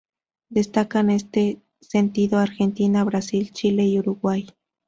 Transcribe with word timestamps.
Destacan 0.49 1.11
en 1.11 1.15
este 1.17 1.61
sentido 1.79 2.39
Argentina, 2.39 3.03
Brasil, 3.03 3.51
Chile 3.51 3.83
y 3.85 3.99
Uruguay. 3.99 4.47